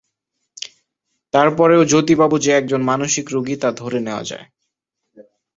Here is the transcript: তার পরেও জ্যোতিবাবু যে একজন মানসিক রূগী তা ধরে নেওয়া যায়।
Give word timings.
তার 1.33 1.49
পরেও 1.55 1.81
জ্যোতিবাবু 1.85 2.35
যে 2.39 2.51
একজন 2.51 2.81
মানসিক 2.83 3.25
রূগী 3.29 3.55
তা 3.55 3.69
ধরে 3.71 3.99
নেওয়া 3.99 4.23
যায়। 4.23 4.45